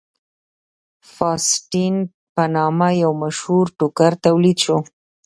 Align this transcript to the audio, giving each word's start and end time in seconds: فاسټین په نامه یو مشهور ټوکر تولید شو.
فاسټین 1.13 1.95
په 2.33 2.43
نامه 2.55 2.89
یو 3.03 3.11
مشهور 3.23 3.65
ټوکر 3.77 4.11
تولید 4.25 4.57
شو. 4.65 4.77